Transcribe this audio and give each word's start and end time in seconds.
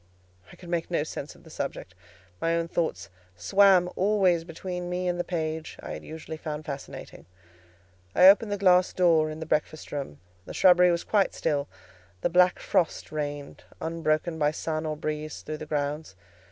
I 0.51 0.55
could 0.55 0.69
make 0.69 0.89
no 0.89 1.03
sense 1.03 1.35
of 1.35 1.43
the 1.43 1.51
subject; 1.51 1.93
my 2.41 2.55
own 2.55 2.67
thoughts 2.67 3.11
swam 3.35 3.87
always 3.95 4.43
between 4.43 4.89
me 4.89 5.07
and 5.07 5.19
the 5.19 5.23
page 5.23 5.77
I 5.79 5.91
had 5.91 6.03
usually 6.03 6.37
found 6.37 6.65
fascinating. 6.65 7.27
I 8.15 8.27
opened 8.27 8.51
the 8.51 8.57
glass 8.57 8.93
door 8.93 9.29
in 9.29 9.39
the 9.39 9.45
breakfast 9.45 9.91
room: 9.91 10.19
the 10.47 10.55
shrubbery 10.55 10.89
was 10.89 11.03
quite 11.03 11.35
still: 11.35 11.67
the 12.21 12.29
black 12.31 12.57
frost 12.57 13.11
reigned, 13.11 13.63
unbroken 13.79 14.39
by 14.39 14.49
sun 14.49 14.87
or 14.87 14.97
breeze, 14.97 15.43
through 15.43 15.57
the 15.57 15.67
grounds. 15.67 16.15